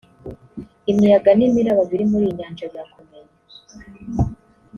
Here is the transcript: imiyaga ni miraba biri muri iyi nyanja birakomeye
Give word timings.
imiyaga 0.91 1.29
ni 1.35 1.53
miraba 1.55 1.83
biri 1.89 2.05
muri 2.11 2.23
iyi 2.27 2.37
nyanja 2.39 2.65
birakomeye 2.71 3.29